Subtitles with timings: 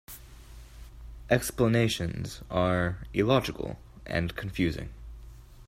[1.29, 3.77] Explanations are illogical
[4.07, 4.89] and confusing.